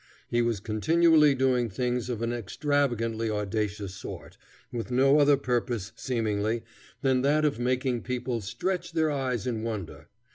He 0.29 0.41
was 0.41 0.59
continually 0.59 1.35
doing 1.35 1.69
things 1.69 2.09
of 2.09 2.23
an 2.23 2.33
extravagantly 2.33 3.29
audacious 3.29 3.93
sort, 3.93 4.35
with 4.73 4.89
no 4.89 5.19
other 5.19 5.37
purpose, 5.37 5.91
seemingly, 5.95 6.63
than 7.03 7.21
that 7.21 7.45
of 7.45 7.59
making 7.59 8.01
people 8.01 8.41
stretch 8.41 8.93
their 8.93 9.11
eyes 9.11 9.45
in 9.45 9.61
wonder. 9.61 10.07